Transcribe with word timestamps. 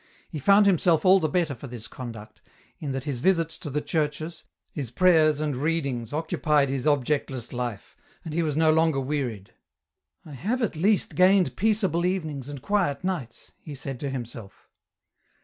He 0.31 0.39
found 0.39 0.65
himself 0.65 1.05
all 1.05 1.19
the 1.19 1.29
better 1.29 1.53
for 1.53 1.67
this 1.67 1.87
conduct, 1.87 2.41
in 2.79 2.89
that 2.89 3.03
his 3.03 3.19
visits 3.19 3.55
to 3.59 3.69
the 3.69 3.81
churches, 3.81 4.45
his 4.71 4.89
prayers 4.89 5.39
and 5.39 5.55
readings 5.55 6.11
occupied 6.11 6.69
his 6.69 6.87
objectless 6.87 7.53
life, 7.53 7.95
and 8.25 8.33
he 8.33 8.41
was 8.41 8.57
no 8.57 8.71
longer 8.73 8.99
wearied." 8.99 9.53
I 10.25 10.31
have 10.31 10.63
at 10.63 10.75
least 10.75 11.13
gained 11.13 11.55
peaceable 11.55 12.03
evenings 12.03 12.49
and 12.49 12.63
quiet 12.63 13.03
nights," 13.03 13.51
he 13.59 13.75
said 13.75 13.99
to 13.99 14.09
himself. 14.09 14.67